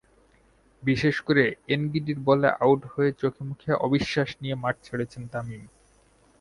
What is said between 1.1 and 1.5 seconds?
করে